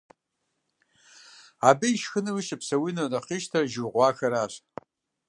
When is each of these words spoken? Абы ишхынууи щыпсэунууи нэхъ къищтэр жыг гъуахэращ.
Абы 1.69 1.87
ишхынууи 1.95 2.45
щыпсэунууи 2.47 2.91
нэхъ 3.11 3.19
къищтэр 3.27 3.65
жыг 3.71 3.87
гъуахэращ. 3.93 4.53